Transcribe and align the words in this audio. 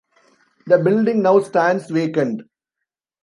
The 0.65 0.79
building 0.79 1.21
now 1.21 1.41
stands 1.41 1.91
vacant. 1.91 2.41